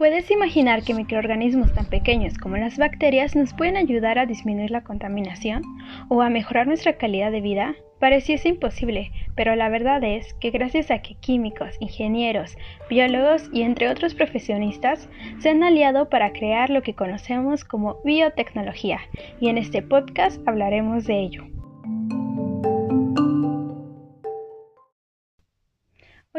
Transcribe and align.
¿Puedes 0.00 0.30
imaginar 0.30 0.82
que 0.82 0.94
microorganismos 0.94 1.74
tan 1.74 1.84
pequeños 1.84 2.38
como 2.38 2.56
las 2.56 2.78
bacterias 2.78 3.36
nos 3.36 3.52
pueden 3.52 3.76
ayudar 3.76 4.18
a 4.18 4.24
disminuir 4.24 4.70
la 4.70 4.82
contaminación 4.82 5.62
o 6.08 6.22
a 6.22 6.30
mejorar 6.30 6.66
nuestra 6.66 6.96
calidad 6.96 7.30
de 7.30 7.42
vida? 7.42 7.74
Pareciese 7.98 8.48
imposible, 8.48 9.12
pero 9.36 9.54
la 9.56 9.68
verdad 9.68 10.02
es 10.02 10.32
que 10.40 10.52
gracias 10.52 10.90
a 10.90 11.02
que 11.02 11.16
químicos, 11.16 11.76
ingenieros, 11.80 12.56
biólogos 12.88 13.50
y 13.52 13.60
entre 13.60 13.90
otros 13.90 14.14
profesionistas 14.14 15.06
se 15.38 15.50
han 15.50 15.62
aliado 15.62 16.08
para 16.08 16.32
crear 16.32 16.70
lo 16.70 16.80
que 16.80 16.94
conocemos 16.94 17.62
como 17.62 18.00
biotecnología, 18.02 19.00
y 19.38 19.50
en 19.50 19.58
este 19.58 19.82
podcast 19.82 20.40
hablaremos 20.48 21.04
de 21.04 21.20
ello. 21.20 21.59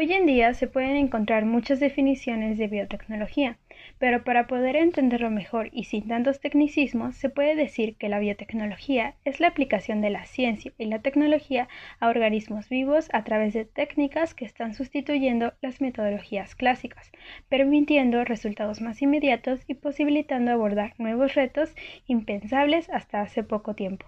Hoy 0.02 0.12
en 0.14 0.26
día 0.26 0.52
se 0.52 0.66
pueden 0.66 0.96
encontrar 0.96 1.44
muchas 1.44 1.78
definiciones 1.78 2.58
de 2.58 2.66
biotecnología, 2.66 3.58
pero 4.00 4.24
para 4.24 4.48
poder 4.48 4.74
entenderlo 4.74 5.30
mejor 5.30 5.68
y 5.70 5.84
sin 5.84 6.08
tantos 6.08 6.40
tecnicismos, 6.40 7.14
se 7.14 7.30
puede 7.30 7.54
decir 7.54 7.94
que 7.94 8.08
la 8.08 8.18
biotecnología 8.18 9.14
es 9.24 9.38
la 9.38 9.46
aplicación 9.46 10.00
de 10.00 10.10
la 10.10 10.26
ciencia 10.26 10.72
y 10.76 10.86
la 10.86 10.98
tecnología 11.02 11.68
a 12.00 12.08
organismos 12.08 12.68
vivos 12.68 13.10
a 13.12 13.22
través 13.22 13.54
de 13.54 13.64
técnicas 13.64 14.34
que 14.34 14.44
están 14.44 14.74
sustituyendo 14.74 15.54
las 15.62 15.80
metodologías 15.80 16.56
clásicas, 16.56 17.12
permitiendo 17.48 18.24
resultados 18.24 18.80
más 18.80 19.02
inmediatos 19.02 19.60
y 19.68 19.74
posibilitando 19.74 20.50
abordar 20.50 20.94
nuevos 20.98 21.36
retos 21.36 21.76
impensables 22.08 22.90
hasta 22.90 23.20
hace 23.20 23.44
poco 23.44 23.76
tiempo. 23.76 24.06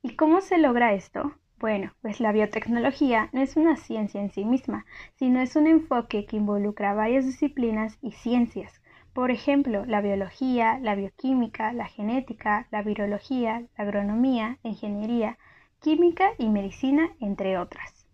¿Y 0.00 0.14
cómo 0.14 0.40
se 0.40 0.58
logra 0.58 0.94
esto? 0.94 1.41
Bueno, 1.62 1.92
pues 2.02 2.18
la 2.18 2.32
biotecnología 2.32 3.28
no 3.30 3.40
es 3.40 3.54
una 3.54 3.76
ciencia 3.76 4.20
en 4.20 4.32
sí 4.32 4.44
misma, 4.44 4.84
sino 5.14 5.40
es 5.40 5.54
un 5.54 5.68
enfoque 5.68 6.26
que 6.26 6.36
involucra 6.36 6.92
varias 6.92 7.24
disciplinas 7.24 7.98
y 8.02 8.10
ciencias. 8.10 8.82
Por 9.12 9.30
ejemplo, 9.30 9.84
la 9.86 10.00
biología, 10.00 10.80
la 10.80 10.96
bioquímica, 10.96 11.72
la 11.72 11.86
genética, 11.86 12.66
la 12.72 12.82
virología, 12.82 13.60
la 13.78 13.84
agronomía, 13.84 14.58
ingeniería, 14.64 15.38
química 15.78 16.30
y 16.36 16.48
medicina, 16.48 17.12
entre 17.20 17.56
otras. 17.56 18.08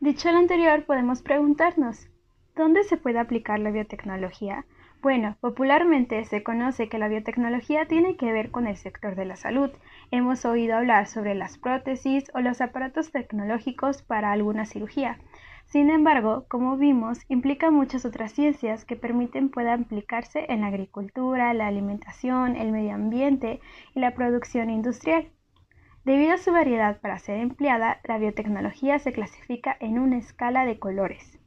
Dicho 0.00 0.32
lo 0.32 0.38
anterior, 0.38 0.86
podemos 0.86 1.20
preguntarnos, 1.20 2.08
¿dónde 2.54 2.84
se 2.84 2.96
puede 2.96 3.18
aplicar 3.18 3.58
la 3.58 3.70
biotecnología? 3.70 4.64
Bueno, 5.02 5.36
popularmente 5.40 6.24
se 6.24 6.42
conoce 6.42 6.88
que 6.88 6.98
la 6.98 7.08
biotecnología 7.08 7.86
tiene 7.86 8.16
que 8.16 8.32
ver 8.32 8.50
con 8.50 8.66
el 8.66 8.76
sector 8.76 9.14
de 9.14 9.24
la 9.24 9.36
salud. 9.36 9.70
Hemos 10.10 10.44
oído 10.44 10.76
hablar 10.76 11.06
sobre 11.06 11.34
las 11.34 11.58
prótesis 11.58 12.24
o 12.34 12.40
los 12.40 12.60
aparatos 12.60 13.12
tecnológicos 13.12 14.02
para 14.02 14.32
alguna 14.32 14.66
cirugía. 14.66 15.18
Sin 15.66 15.90
embargo, 15.90 16.46
como 16.48 16.76
vimos, 16.76 17.20
implica 17.28 17.70
muchas 17.70 18.04
otras 18.04 18.32
ciencias 18.32 18.84
que 18.84 18.96
permiten 18.96 19.50
pueda 19.50 19.74
aplicarse 19.74 20.46
en 20.48 20.62
la 20.62 20.68
agricultura, 20.68 21.52
la 21.54 21.66
alimentación, 21.66 22.56
el 22.56 22.72
medio 22.72 22.94
ambiente 22.94 23.60
y 23.94 24.00
la 24.00 24.14
producción 24.14 24.70
industrial. 24.70 25.28
Debido 26.04 26.34
a 26.34 26.38
su 26.38 26.52
variedad 26.52 27.00
para 27.00 27.18
ser 27.18 27.38
empleada, 27.38 28.00
la 28.04 28.18
biotecnología 28.18 28.98
se 28.98 29.12
clasifica 29.12 29.76
en 29.78 29.98
una 29.98 30.18
escala 30.18 30.64
de 30.64 30.78
colores. 30.78 31.38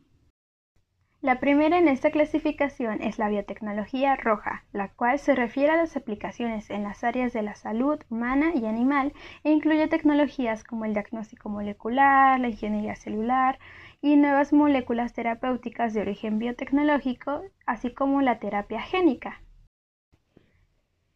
La 1.21 1.41
primera 1.41 1.77
en 1.77 1.89
esta 1.89 2.11
clasificación 2.11 3.01
es 3.01 3.19
la 3.19 3.27
biotecnología 3.27 4.15
roja, 4.15 4.63
la 4.71 4.87
cual 4.87 5.19
se 5.19 5.35
refiere 5.35 5.73
a 5.73 5.75
las 5.75 5.97
aplicaciones 5.97 6.69
en 6.69 6.83
las 6.83 7.03
áreas 7.03 7.33
de 7.33 7.41
la 7.41 7.55
salud 7.55 7.99
humana 8.09 8.51
y 8.55 8.65
animal 8.65 9.11
e 9.43 9.51
incluye 9.51 9.89
tecnologías 9.89 10.63
como 10.63 10.85
el 10.85 10.93
diagnóstico 10.93 11.49
molecular, 11.49 12.39
la 12.39 12.47
ingeniería 12.47 12.95
celular 12.95 13.59
y 14.01 14.15
nuevas 14.15 14.53
moléculas 14.53 15.11
terapéuticas 15.11 15.93
de 15.93 15.99
origen 15.99 16.39
biotecnológico, 16.39 17.41
así 17.65 17.93
como 17.93 18.21
la 18.21 18.39
terapia 18.39 18.81
génica. 18.81 19.41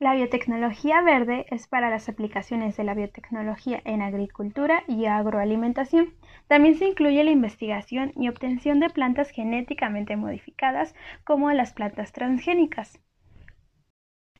La 0.04 0.16
biotecnología 0.16 1.02
verde 1.02 1.46
es 1.50 1.70
para 1.70 1.90
las 1.90 2.10
aplicaciones 2.10 2.76
de 2.76 2.84
la 2.84 2.94
biotecnología 2.94 3.82
en 3.86 4.02
agricultura 4.02 4.84
y 4.86 5.06
agroalimentación. 5.06 6.14
También 6.50 6.76
se 6.76 6.88
incluye 6.88 7.24
la 7.24 7.32
investigación 7.32 8.12
y 8.18 8.28
obtención 8.28 8.82
de 8.82 8.90
plantas 8.90 9.30
genéticamente 9.30 10.18
modificadas 10.18 10.94
como 11.24 11.50
las 11.54 11.72
plantas 11.72 12.12
transgénicas. 12.12 13.00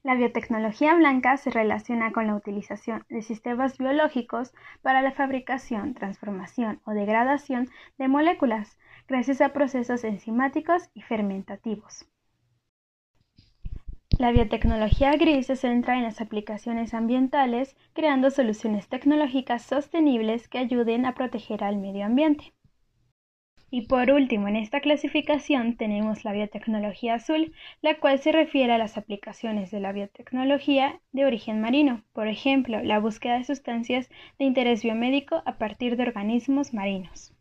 La 0.04 0.16
biotecnología 0.16 0.96
blanca 0.96 1.38
se 1.38 1.50
relaciona 1.50 2.12
con 2.12 2.28
la 2.28 2.36
utilización 2.36 3.06
de 3.08 3.22
sistemas 3.22 3.78
biológicos 3.78 4.54
para 4.82 5.02
la 5.02 5.14
fabricación, 5.14 5.94
transformación 5.94 6.82
o 6.84 6.92
degradación 6.92 7.70
de 7.98 8.10
moléculas 8.10 8.78
gracias 9.08 9.40
a 9.40 9.54
procesos 9.54 10.04
enzimáticos 10.04 10.90
y 10.94 11.04
fermentativos. 11.04 12.06
La 14.20 14.32
biotecnología 14.32 15.12
gris 15.18 15.48
se 15.48 15.56
centra 15.56 15.98
en 15.98 16.04
las 16.04 16.22
aplicaciones 16.22 16.94
ambientales, 16.94 17.76
creando 17.94 18.30
soluciones 18.30 18.88
tecnológicas 18.88 19.64
sostenibles 19.64 20.48
que 20.48 20.60
ayuden 20.60 21.06
a 21.08 21.16
proteger 21.16 21.64
al 21.64 21.78
medio 21.78 22.06
ambiente. 22.06 22.54
Y 23.72 23.88
por 23.88 24.12
último, 24.12 24.48
en 24.48 24.56
esta 24.56 24.82
clasificación 24.82 25.78
tenemos 25.78 26.26
la 26.26 26.32
biotecnología 26.32 27.16
azul, 27.16 27.54
la 27.82 28.00
cual 28.00 28.20
se 28.20 28.32
refiere 28.32 28.72
a 28.72 28.78
las 28.78 29.00
aplicaciones 29.00 29.72
de 29.72 29.80
la 29.80 29.92
biotecnología 29.92 31.02
de 31.12 31.26
origen 31.26 31.60
marino, 31.60 32.04
por 32.14 32.28
ejemplo, 32.28 32.84
la 32.84 33.00
búsqueda 33.00 33.40
de 33.40 33.46
sustancias 33.46 34.12
de 34.38 34.46
interés 34.46 34.84
biomédico 34.84 35.42
a 35.48 35.58
partir 35.58 35.98
de 35.98 36.04
organismos 36.04 36.72
marinos. 36.72 37.34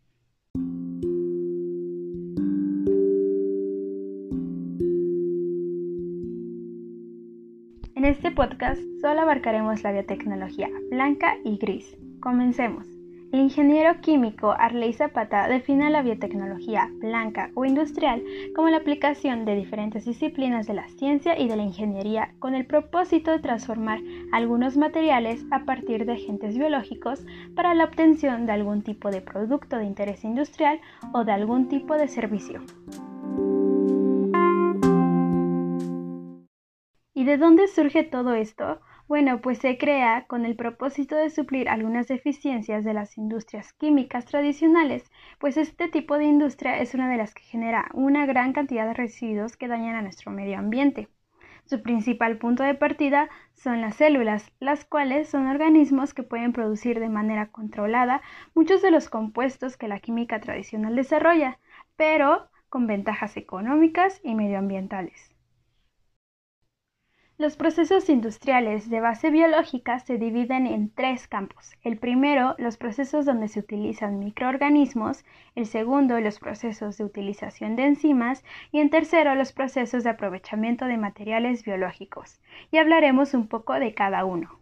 En 8.02 8.08
este 8.08 8.32
podcast 8.32 8.82
solo 9.00 9.20
abarcaremos 9.20 9.84
la 9.84 9.92
biotecnología 9.92 10.68
blanca 10.90 11.36
y 11.44 11.56
gris. 11.56 11.96
Comencemos. 12.18 12.84
El 13.30 13.38
ingeniero 13.38 14.00
químico 14.00 14.56
Arley 14.58 14.92
Zapata 14.92 15.46
define 15.46 15.88
la 15.88 16.02
biotecnología 16.02 16.90
blanca 16.94 17.52
o 17.54 17.64
industrial 17.64 18.20
como 18.56 18.70
la 18.70 18.78
aplicación 18.78 19.44
de 19.44 19.54
diferentes 19.54 20.04
disciplinas 20.04 20.66
de 20.66 20.74
la 20.74 20.88
ciencia 20.88 21.38
y 21.38 21.46
de 21.46 21.54
la 21.54 21.62
ingeniería 21.62 22.34
con 22.40 22.56
el 22.56 22.66
propósito 22.66 23.30
de 23.30 23.38
transformar 23.38 24.00
algunos 24.32 24.76
materiales 24.76 25.44
a 25.52 25.60
partir 25.60 26.04
de 26.04 26.14
agentes 26.14 26.58
biológicos 26.58 27.24
para 27.54 27.72
la 27.72 27.84
obtención 27.84 28.46
de 28.46 28.52
algún 28.52 28.82
tipo 28.82 29.12
de 29.12 29.20
producto 29.20 29.76
de 29.76 29.84
interés 29.84 30.24
industrial 30.24 30.80
o 31.12 31.22
de 31.22 31.30
algún 31.30 31.68
tipo 31.68 31.94
de 31.94 32.08
servicio. 32.08 32.62
¿Y 37.22 37.24
de 37.24 37.36
dónde 37.36 37.68
surge 37.68 38.02
todo 38.02 38.34
esto? 38.34 38.80
Bueno, 39.06 39.40
pues 39.40 39.58
se 39.58 39.78
crea 39.78 40.24
con 40.26 40.44
el 40.44 40.56
propósito 40.56 41.14
de 41.14 41.30
suplir 41.30 41.68
algunas 41.68 42.08
deficiencias 42.08 42.82
de 42.82 42.94
las 42.94 43.16
industrias 43.16 43.72
químicas 43.74 44.24
tradicionales, 44.24 45.08
pues 45.38 45.56
este 45.56 45.86
tipo 45.86 46.18
de 46.18 46.24
industria 46.24 46.80
es 46.80 46.94
una 46.94 47.08
de 47.08 47.18
las 47.18 47.32
que 47.32 47.44
genera 47.44 47.88
una 47.94 48.26
gran 48.26 48.52
cantidad 48.52 48.88
de 48.88 48.94
residuos 48.94 49.56
que 49.56 49.68
dañan 49.68 49.94
a 49.94 50.02
nuestro 50.02 50.32
medio 50.32 50.58
ambiente. 50.58 51.06
Su 51.64 51.80
principal 51.80 52.38
punto 52.38 52.64
de 52.64 52.74
partida 52.74 53.28
son 53.54 53.80
las 53.80 53.94
células, 53.94 54.50
las 54.58 54.84
cuales 54.84 55.28
son 55.28 55.46
organismos 55.46 56.14
que 56.14 56.24
pueden 56.24 56.52
producir 56.52 56.98
de 56.98 57.08
manera 57.08 57.52
controlada 57.52 58.20
muchos 58.52 58.82
de 58.82 58.90
los 58.90 59.08
compuestos 59.08 59.76
que 59.76 59.86
la 59.86 60.00
química 60.00 60.40
tradicional 60.40 60.96
desarrolla, 60.96 61.60
pero 61.94 62.48
con 62.68 62.88
ventajas 62.88 63.36
económicas 63.36 64.20
y 64.24 64.34
medioambientales. 64.34 65.31
Los 67.42 67.56
procesos 67.56 68.08
industriales 68.08 68.88
de 68.88 69.00
base 69.00 69.30
biológica 69.30 69.98
se 69.98 70.16
dividen 70.16 70.68
en 70.68 70.94
tres 70.94 71.26
campos. 71.26 71.72
El 71.82 71.98
primero, 71.98 72.54
los 72.56 72.76
procesos 72.76 73.26
donde 73.26 73.48
se 73.48 73.58
utilizan 73.58 74.20
microorganismos, 74.20 75.24
el 75.56 75.66
segundo, 75.66 76.20
los 76.20 76.38
procesos 76.38 76.98
de 76.98 77.04
utilización 77.04 77.74
de 77.74 77.86
enzimas 77.86 78.44
y 78.70 78.78
en 78.78 78.90
tercero, 78.90 79.34
los 79.34 79.50
procesos 79.50 80.04
de 80.04 80.10
aprovechamiento 80.10 80.84
de 80.84 80.98
materiales 80.98 81.64
biológicos. 81.64 82.40
Y 82.70 82.78
hablaremos 82.78 83.34
un 83.34 83.48
poco 83.48 83.72
de 83.72 83.92
cada 83.92 84.24
uno. 84.24 84.60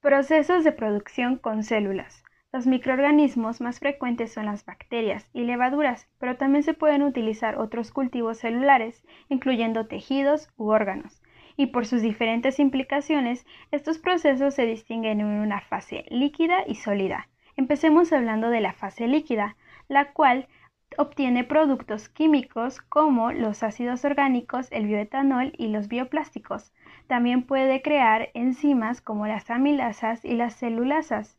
Procesos 0.00 0.64
de 0.64 0.72
producción 0.72 1.36
con 1.36 1.62
células. 1.62 2.25
Los 2.56 2.66
microorganismos 2.66 3.60
más 3.60 3.80
frecuentes 3.80 4.32
son 4.32 4.46
las 4.46 4.64
bacterias 4.64 5.28
y 5.34 5.42
levaduras, 5.42 6.08
pero 6.18 6.38
también 6.38 6.62
se 6.62 6.72
pueden 6.72 7.02
utilizar 7.02 7.58
otros 7.58 7.92
cultivos 7.92 8.38
celulares, 8.38 9.04
incluyendo 9.28 9.88
tejidos 9.88 10.48
u 10.56 10.70
órganos. 10.70 11.22
Y 11.58 11.66
por 11.66 11.84
sus 11.84 12.00
diferentes 12.00 12.58
implicaciones, 12.58 13.44
estos 13.72 13.98
procesos 13.98 14.54
se 14.54 14.64
distinguen 14.64 15.20
en 15.20 15.26
una 15.26 15.60
fase 15.60 16.06
líquida 16.08 16.64
y 16.66 16.76
sólida. 16.76 17.28
Empecemos 17.56 18.10
hablando 18.14 18.48
de 18.48 18.62
la 18.62 18.72
fase 18.72 19.06
líquida, 19.06 19.54
la 19.88 20.14
cual 20.14 20.48
obtiene 20.96 21.44
productos 21.44 22.08
químicos 22.08 22.80
como 22.80 23.32
los 23.32 23.62
ácidos 23.62 24.02
orgánicos, 24.06 24.68
el 24.72 24.86
bioetanol 24.86 25.52
y 25.58 25.68
los 25.68 25.88
bioplásticos. 25.88 26.72
También 27.06 27.42
puede 27.42 27.82
crear 27.82 28.30
enzimas 28.32 29.02
como 29.02 29.26
las 29.26 29.50
amilasas 29.50 30.24
y 30.24 30.36
las 30.36 30.56
celulasas 30.56 31.36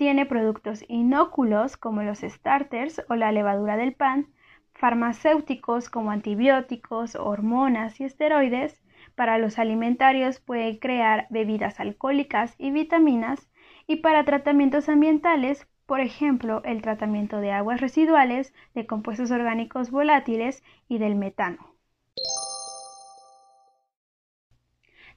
Tiene 0.00 0.24
productos 0.24 0.82
inóculos 0.88 1.76
como 1.76 2.02
los 2.02 2.20
starters 2.20 3.02
o 3.10 3.16
la 3.16 3.32
levadura 3.32 3.76
del 3.76 3.92
pan, 3.92 4.28
farmacéuticos 4.72 5.90
como 5.90 6.10
antibióticos, 6.10 7.16
hormonas 7.16 8.00
y 8.00 8.04
esteroides. 8.04 8.80
Para 9.14 9.36
los 9.36 9.58
alimentarios 9.58 10.40
puede 10.40 10.78
crear 10.78 11.26
bebidas 11.28 11.80
alcohólicas 11.80 12.54
y 12.56 12.70
vitaminas. 12.70 13.50
Y 13.86 13.96
para 13.96 14.24
tratamientos 14.24 14.88
ambientales, 14.88 15.68
por 15.84 16.00
ejemplo, 16.00 16.62
el 16.64 16.80
tratamiento 16.80 17.42
de 17.42 17.52
aguas 17.52 17.82
residuales, 17.82 18.54
de 18.74 18.86
compuestos 18.86 19.30
orgánicos 19.30 19.90
volátiles 19.90 20.64
y 20.88 20.96
del 20.96 21.14
metano. 21.14 21.74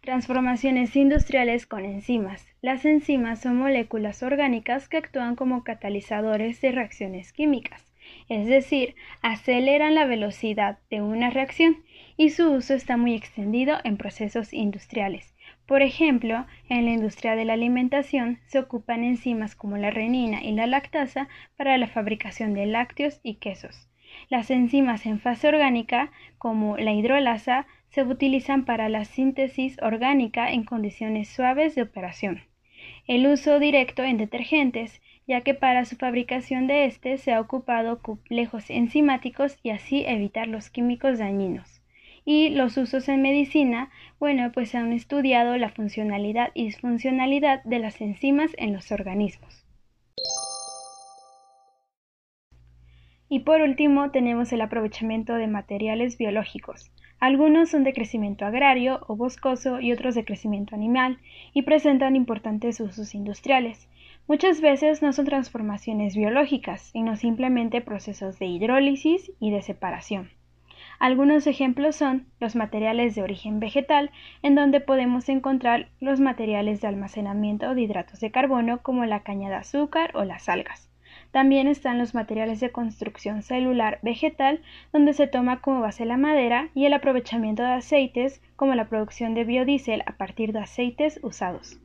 Transformaciones 0.04 0.98
industriales 0.98 1.66
con 1.66 1.86
enzimas. 1.86 2.46
Las 2.62 2.84
enzimas 2.84 3.40
son 3.40 3.56
moléculas 3.56 4.22
orgánicas 4.22 4.90
que 4.90 4.98
actúan 4.98 5.38
como 5.38 5.64
catalizadores 5.64 6.60
de 6.60 6.74
reacciones 6.74 7.32
químicas, 7.32 7.90
es 8.28 8.46
decir, 8.48 8.96
aceleran 9.22 9.96
la 9.96 10.04
velocidad 10.04 10.80
de 10.90 11.02
una 11.02 11.30
reacción 11.30 11.86
y 12.18 12.32
su 12.32 12.52
uso 12.52 12.74
está 12.74 12.98
muy 12.98 13.16
extendido 13.16 13.78
en 13.86 13.96
procesos 13.96 14.52
industriales. 14.52 15.34
Por 15.66 15.82
ejemplo, 15.82 16.48
en 16.68 16.84
la 16.84 16.92
industria 16.92 17.38
de 17.38 17.46
la 17.46 17.54
alimentación 17.54 18.40
se 18.48 18.60
ocupan 18.60 19.06
enzimas 19.06 19.56
como 19.56 19.78
la 19.78 19.90
renina 19.90 20.44
y 20.44 20.52
la 20.52 20.68
lactasa 20.68 21.30
para 21.56 21.78
la 21.78 21.88
fabricación 21.88 22.54
de 22.54 22.66
lácteos 22.66 23.22
y 23.24 23.36
quesos. 23.36 23.88
Las 24.28 24.52
enzimas 24.52 25.06
en 25.06 25.22
fase 25.22 25.48
orgánica, 25.48 26.12
como 26.38 26.76
la 26.78 26.92
hidrolasa, 26.92 27.68
se 27.94 28.02
utilizan 28.02 28.66
para 28.66 28.90
la 28.90 29.06
síntesis 29.06 29.78
orgánica 29.80 30.52
en 30.52 30.64
condiciones 30.64 31.30
suaves 31.30 31.76
de 31.76 31.84
operación. 31.84 32.42
El 33.06 33.28
uso 33.28 33.60
directo 33.60 34.04
en 34.04 34.18
detergentes, 34.18 35.00
ya 35.28 35.42
que 35.42 35.54
para 35.54 35.86
su 35.86 35.96
fabricación 35.96 36.66
de 36.66 36.86
este 36.86 37.20
se 37.20 37.34
ha 37.34 37.40
ocupado 37.40 38.02
complejos 38.02 38.72
enzimáticos 38.72 39.60
y 39.62 39.70
así 39.70 40.04
evitar 40.08 40.48
los 40.48 40.72
químicos 40.72 41.20
dañinos. 41.20 41.82
Y 42.26 42.50
los 42.50 42.78
usos 42.78 43.08
en 43.10 43.22
medicina, 43.22 43.92
bueno, 44.20 44.52
pues 44.52 44.70
se 44.72 44.78
han 44.78 44.92
estudiado 44.92 45.56
la 45.58 45.70
funcionalidad 45.70 46.50
y 46.56 46.66
disfuncionalidad 46.66 47.64
de 47.64 47.78
las 47.78 48.02
enzimas 48.02 48.52
en 48.58 48.74
los 48.74 48.92
organismos. 48.92 49.63
Y 53.34 53.40
por 53.40 53.62
último 53.62 54.12
tenemos 54.12 54.54
el 54.54 54.62
aprovechamiento 54.62 55.34
de 55.34 55.48
materiales 55.48 56.20
biológicos. 56.20 56.92
Algunos 57.20 57.70
son 57.72 57.84
de 57.84 57.92
crecimiento 57.92 58.46
agrario 58.46 59.00
o 59.08 59.16
boscoso 59.16 59.80
y 59.80 59.92
otros 59.92 60.14
de 60.14 60.24
crecimiento 60.24 60.76
animal, 60.76 61.18
y 61.52 61.64
presentan 61.64 62.16
importantes 62.16 62.80
usos 62.80 63.16
industriales. 63.16 63.90
Muchas 64.28 64.62
veces 64.62 65.02
no 65.02 65.14
son 65.14 65.26
transformaciones 65.26 66.16
biológicas, 66.16 66.92
sino 66.92 67.16
simplemente 67.16 67.82
procesos 67.82 68.38
de 68.38 68.46
hidrólisis 68.46 69.32
y 69.40 69.50
de 69.50 69.64
separación. 69.64 70.30
Algunos 71.00 71.48
ejemplos 71.48 71.96
son 71.96 72.28
los 72.40 72.56
materiales 72.56 73.16
de 73.16 73.24
origen 73.24 73.60
vegetal, 73.60 74.12
en 74.44 74.54
donde 74.54 74.80
podemos 74.80 75.28
encontrar 75.28 75.90
los 76.00 76.20
materiales 76.20 76.82
de 76.82 76.88
almacenamiento 76.88 77.74
de 77.74 77.82
hidratos 77.82 78.20
de 78.20 78.30
carbono 78.30 78.84
como 78.84 79.06
la 79.06 79.24
caña 79.24 79.50
de 79.50 79.56
azúcar 79.56 80.12
o 80.14 80.24
las 80.24 80.50
algas. 80.50 80.93
También 81.34 81.68
están 81.68 81.98
los 81.98 82.14
materiales 82.14 82.60
de 82.60 82.72
construcción 82.72 83.42
celular 83.42 83.98
vegetal, 84.04 84.62
donde 84.92 85.14
se 85.14 85.26
toma 85.26 85.62
como 85.62 85.82
base 85.82 86.06
la 86.06 86.16
madera 86.16 86.70
y 86.76 86.86
el 86.86 86.94
aprovechamiento 86.94 87.64
de 87.64 87.72
aceites, 87.72 88.40
como 88.56 88.76
la 88.76 88.88
producción 88.88 89.34
de 89.34 89.44
biodiesel 89.44 90.04
a 90.06 90.16
partir 90.16 90.54
de 90.54 90.60
aceites 90.60 91.20
usados. 91.24 91.80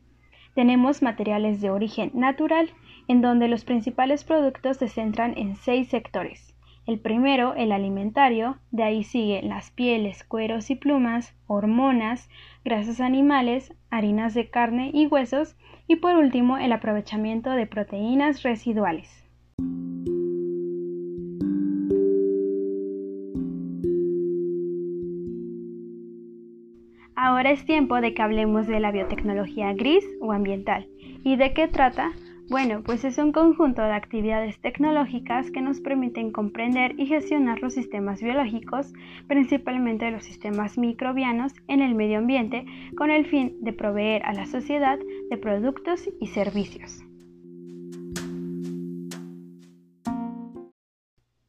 Tenemos 0.54 1.00
materiales 1.00 1.62
de 1.62 1.70
origen 1.70 2.10
natural, 2.12 2.68
en 3.08 3.22
donde 3.22 3.48
los 3.48 3.64
principales 3.64 4.22
productos 4.22 4.76
se 4.76 4.88
centran 4.88 5.32
en 5.38 5.56
seis 5.56 5.88
sectores. 5.88 6.54
El 6.84 7.00
primero, 7.00 7.54
el 7.54 7.72
alimentario, 7.72 8.58
de 8.70 8.82
ahí 8.82 9.02
siguen 9.02 9.48
las 9.48 9.70
pieles, 9.70 10.24
cueros 10.24 10.68
y 10.68 10.74
plumas, 10.74 11.34
hormonas, 11.46 12.28
grasas 12.66 13.00
animales, 13.00 13.72
harinas 13.88 14.34
de 14.34 14.50
carne 14.50 14.90
y 14.92 15.06
huesos, 15.06 15.56
y 15.86 15.96
por 15.96 16.16
último 16.16 16.58
el 16.58 16.72
aprovechamiento 16.72 17.52
de 17.52 17.66
proteínas 17.66 18.42
residuales. 18.42 19.27
Ahora 27.28 27.50
es 27.50 27.66
tiempo 27.66 28.00
de 28.00 28.14
que 28.14 28.22
hablemos 28.22 28.66
de 28.66 28.80
la 28.80 28.90
biotecnología 28.90 29.74
gris 29.74 30.02
o 30.18 30.32
ambiental. 30.32 30.88
¿Y 31.24 31.36
de 31.36 31.52
qué 31.52 31.68
trata? 31.68 32.12
Bueno, 32.48 32.82
pues 32.82 33.04
es 33.04 33.18
un 33.18 33.32
conjunto 33.32 33.82
de 33.82 33.92
actividades 33.92 34.58
tecnológicas 34.62 35.50
que 35.50 35.60
nos 35.60 35.78
permiten 35.80 36.32
comprender 36.32 36.98
y 36.98 37.04
gestionar 37.04 37.60
los 37.60 37.74
sistemas 37.74 38.22
biológicos, 38.22 38.94
principalmente 39.26 40.10
los 40.10 40.24
sistemas 40.24 40.78
microbianos, 40.78 41.52
en 41.68 41.82
el 41.82 41.94
medio 41.94 42.16
ambiente, 42.16 42.64
con 42.96 43.10
el 43.10 43.26
fin 43.26 43.58
de 43.60 43.74
proveer 43.74 44.22
a 44.24 44.32
la 44.32 44.46
sociedad 44.46 44.98
de 45.28 45.36
productos 45.36 46.08
y 46.22 46.28
servicios. 46.28 47.04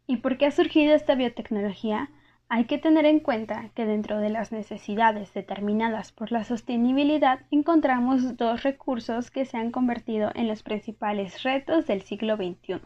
¿Y 0.08 0.18
por 0.18 0.38
qué 0.38 0.46
ha 0.46 0.52
surgido 0.52 0.94
esta 0.94 1.16
biotecnología? 1.16 2.10
Hay 2.52 2.66
que 2.66 2.80
tener 2.80 3.06
en 3.06 3.20
cuenta 3.20 3.70
que 3.76 3.86
dentro 3.86 4.18
de 4.18 4.32
las 4.32 4.52
necesidades 4.52 5.32
determinadas 5.36 6.12
por 6.12 6.32
la 6.32 6.44
sostenibilidad 6.44 7.42
encontramos 7.52 8.38
dos 8.38 8.64
recursos 8.64 9.30
que 9.30 9.46
se 9.46 9.56
han 9.56 9.70
convertido 9.70 10.32
en 10.34 10.48
los 10.48 10.64
principales 10.64 11.44
retos 11.44 11.86
del 11.86 12.02
siglo 12.02 12.38
XXI, 12.38 12.82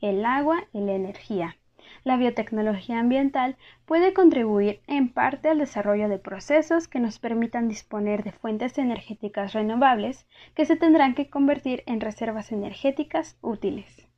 el 0.00 0.24
agua 0.24 0.68
y 0.72 0.82
la 0.82 0.92
energía. 0.92 1.56
La 2.04 2.16
biotecnología 2.16 3.00
ambiental 3.00 3.56
puede 3.86 4.14
contribuir 4.14 4.82
en 4.86 5.08
parte 5.08 5.48
al 5.48 5.58
desarrollo 5.58 6.08
de 6.08 6.20
procesos 6.20 6.86
que 6.86 7.00
nos 7.00 7.18
permitan 7.18 7.66
disponer 7.66 8.22
de 8.22 8.30
fuentes 8.30 8.78
energéticas 8.78 9.52
renovables 9.52 10.28
que 10.54 10.64
se 10.64 10.76
tendrán 10.76 11.16
que 11.16 11.28
convertir 11.28 11.82
en 11.86 12.00
reservas 12.00 12.52
energéticas 12.52 13.36
útiles. 13.40 14.08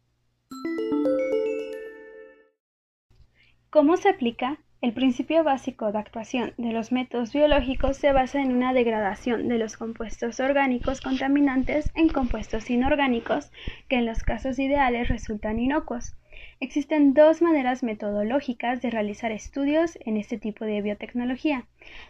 ¿Cómo 3.71 3.97
se 3.97 4.11
aplica? 4.11 4.59
El 4.85 4.93
principio 4.93 5.43
básico 5.45 5.91
de 5.93 5.99
actuación 5.99 6.53
de 6.59 6.71
los 6.71 6.93
métodos 6.93 7.33
biológicos 7.33 7.97
se 7.97 8.13
basa 8.13 8.43
en 8.43 8.55
una 8.55 8.75
degradación 8.75 9.49
de 9.49 9.57
los 9.57 9.79
compuestos 9.79 10.41
orgánicos 10.41 11.01
contaminantes 11.01 11.91
en 11.95 12.11
compuestos 12.11 12.69
inorgánicos 12.69 13.51
que 13.89 13.97
en 13.97 14.05
los 14.05 14.23
casos 14.23 14.59
ideales 14.59 15.09
resultan 15.09 15.59
inocuos. 15.59 16.15
Existen 16.61 17.15
dos 17.15 17.41
maneras 17.41 17.83
metodológicas 17.83 18.83
de 18.83 18.91
realizar 18.91 19.33
estudios 19.33 19.99
en 20.05 20.19
este 20.19 20.37
tipo 20.37 20.67
de 20.67 20.83
biotecnología. 20.83 21.65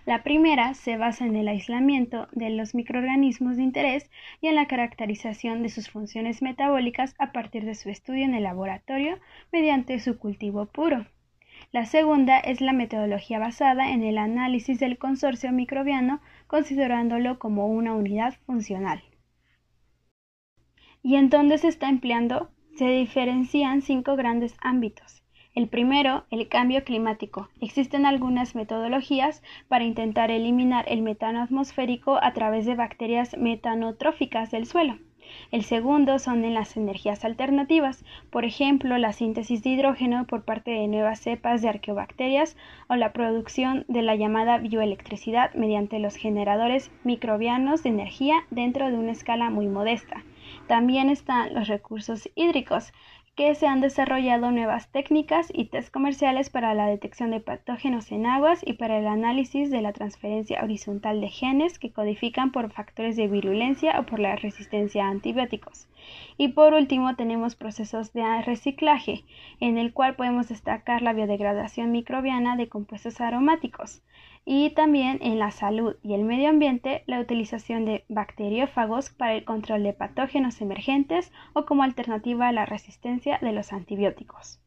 La 0.05 0.25
primera 0.25 0.75
se 0.75 0.97
basa 0.97 1.27
en 1.27 1.37
el 1.37 1.47
aislamiento 1.47 2.27
de 2.33 2.51
los 2.51 2.75
microorganismos 2.75 3.57
de 3.57 3.63
interés 3.63 4.11
y 4.41 4.49
en 4.49 4.57
la 4.57 4.67
caracterización 4.67 5.63
de 5.63 5.69
sus 5.69 5.91
funciones 5.91 6.43
metabólicas 6.43 7.15
a 7.21 7.31
partir 7.31 7.67
de 7.67 7.77
su 7.77 7.89
estudio 7.89 8.25
en 8.25 8.35
el 8.35 8.43
laboratorio 8.43 9.21
mediante 9.53 10.01
su 10.01 10.19
cultivo 10.19 10.67
puro. 10.67 11.07
La 11.75 11.87
segunda 11.87 12.39
es 12.39 12.61
la 12.61 12.73
metodología 12.73 13.41
basada 13.41 13.91
en 13.91 14.05
el 14.05 14.17
análisis 14.17 14.79
del 14.79 14.97
consorcio 14.97 15.51
microbiano 15.51 16.21
considerándolo 16.47 17.41
como 17.41 17.67
una 17.67 17.95
unidad 17.95 18.35
funcional. 18.47 19.03
¿Y 21.03 21.17
en 21.17 21.31
dónde 21.31 21.59
se 21.59 21.67
está 21.67 21.89
empleando? 21.89 22.49
Se 22.77 22.87
diferencian 22.87 23.83
cinco 23.83 24.15
grandes 24.15 24.57
ámbitos. 24.61 25.25
El 25.53 25.67
primero, 25.69 26.27
el 26.31 26.49
cambio 26.49 26.85
climático. 26.85 27.49
Existen 27.61 28.07
algunas 28.07 28.55
metodologías 28.55 29.43
para 29.67 29.83
intentar 29.83 30.31
eliminar 30.31 30.85
el 30.87 31.03
metano 31.03 31.43
atmosférico 31.43 32.23
a 32.23 32.33
través 32.35 32.67
de 32.67 32.77
bacterias 32.77 33.37
metanotróficas 33.37 34.53
del 34.53 34.67
suelo. 34.67 35.01
El 35.51 35.65
segundo 35.65 36.19
son 36.19 36.45
en 36.45 36.55
las 36.55 36.77
energías 36.77 37.25
alternativas, 37.25 38.05
por 38.31 38.45
ejemplo, 38.45 38.99
la 38.99 39.13
síntesis 39.13 39.63
de 39.63 39.71
hidrógeno 39.71 40.27
por 40.27 40.45
parte 40.45 40.71
de 40.71 40.89
nuevas 40.89 41.21
cepas 41.21 41.63
de 41.63 41.69
arqueobacterias 41.69 42.57
o 42.89 42.97
la 42.97 43.13
producción 43.13 43.85
de 43.89 44.03
la 44.03 44.17
llamada 44.17 44.59
bioelectricidad 44.59 45.55
mediante 45.55 45.99
los 45.99 46.17
generadores 46.17 46.91
microbianos 47.05 47.83
de 47.83 47.91
energía 47.91 48.45
dentro 48.51 48.91
de 48.91 48.99
una 48.99 49.13
escala 49.13 49.51
muy 49.51 49.69
modesta. 49.69 50.25
También 50.67 51.11
están 51.11 51.55
los 51.55 51.69
recursos 51.69 52.29
hídricos, 52.35 52.93
que 53.35 53.55
se 53.57 53.67
han 53.67 53.81
desarrollado 53.81 54.53
nuevas 54.53 54.89
técnicas 54.93 55.49
y 55.53 55.65
test 55.65 55.93
comerciales 55.93 56.51
para 56.51 56.73
la 56.75 56.87
detección 56.87 57.33
de 57.33 57.41
patógenos 57.41 58.13
en 58.13 58.27
aguas 58.27 58.61
y 58.65 58.75
para 58.75 58.99
el 58.99 59.09
análisis 59.09 59.73
de 59.73 59.83
la 59.83 59.93
transferencia 59.93 60.63
horizontal 60.63 61.21
de 61.21 61.29
genes 61.29 61.81
que 61.81 61.93
codifican 61.93 62.53
por 62.53 62.71
factores 62.71 63.17
de 63.17 63.27
virulencia 63.27 63.99
o 63.99 64.07
por 64.07 64.21
la 64.21 64.37
resistencia 64.37 65.07
a 65.07 65.11
antibióticos. 65.11 65.89
Y 66.37 66.49
por 66.49 66.75
último 66.75 67.17
tenemos 67.17 67.57
procesos 67.57 68.13
de 68.13 68.43
reciclaje, 68.43 69.25
en 69.59 69.79
el 69.79 69.93
cual 69.93 70.15
podemos 70.15 70.49
destacar 70.49 71.03
la 71.03 71.13
biodegradación 71.13 71.91
microbiana 71.91 72.57
de 72.57 72.69
compuestos 72.69 73.21
aromáticos. 73.21 74.03
Y 74.45 74.71
también 74.71 75.19
en 75.23 75.39
la 75.39 75.51
salud 75.51 75.97
y 76.03 76.15
el 76.15 76.25
medio 76.25 76.51
ambiente 76.51 77.03
la 77.07 77.21
utilización 77.21 77.85
de 77.85 78.05
bacteriófagos 78.09 79.11
para 79.11 79.35
el 79.35 79.45
control 79.45 79.83
de 79.83 79.95
patógenos 79.95 80.61
emergentes 80.61 81.33
o 81.55 81.65
como 81.65 81.83
alternativa 81.83 82.49
a 82.49 82.53
la 82.53 82.67
resistencia 82.67 83.39
de 83.41 83.53
los 83.53 83.73
antibióticos. 83.73 84.61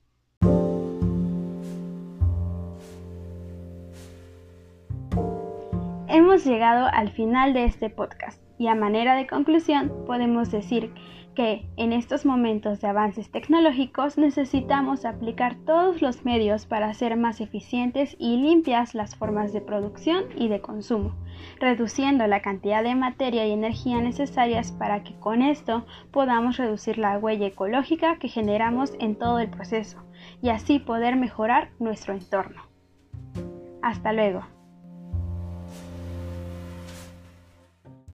Hemos 6.10 6.46
llegado 6.46 6.88
al 6.92 7.12
final 7.12 7.54
de 7.54 7.66
este 7.66 7.90
podcast 7.90 8.42
y 8.58 8.68
a 8.68 8.76
manera 8.76 9.16
de 9.16 9.28
conclusión 9.28 9.92
podemos 10.08 10.50
decir 10.50 10.92
que 11.38 11.70
en 11.77 11.94
estos 11.94 12.25
momentos 12.25 12.82
de 12.82 12.88
avances 12.88 13.29
tecnológicos 13.29 14.17
necesitamos 14.17 15.06
aplicar 15.06 15.56
todos 15.67 16.01
los 16.01 16.25
medios 16.25 16.65
para 16.65 16.89
hacer 16.89 17.15
más 17.15 17.41
eficientes 17.41 18.15
y 18.17 18.38
limpias 18.38 18.96
las 18.96 19.15
formas 19.15 19.53
de 19.53 19.62
producción 19.62 20.24
y 20.36 20.48
de 20.48 20.62
consumo, 20.62 21.13
reduciendo 21.60 22.25
la 22.25 22.41
cantidad 22.41 22.82
de 22.82 22.96
materia 22.96 23.46
y 23.46 23.51
energía 23.51 24.01
necesarias 24.01 24.72
para 24.72 25.03
que 25.03 25.13
con 25.20 25.44
esto 25.44 25.86
podamos 26.10 26.58
reducir 26.58 26.98
la 26.98 27.20
huella 27.20 27.46
ecológica 27.46 28.17
que 28.17 28.29
generamos 28.29 28.94
en 29.00 29.15
todo 29.15 29.38
el 29.38 29.51
proceso 29.51 30.03
y 30.41 30.50
así 30.50 30.79
poder 30.79 31.17
mejorar 31.17 31.70
nuestro 31.77 32.15
entorno. 32.15 32.63
Hasta 33.84 34.12
luego. 34.12 34.57